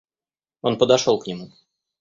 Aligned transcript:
Он 0.63 0.79
подошел 0.79 1.19
к 1.19 1.27
нему. 1.27 1.51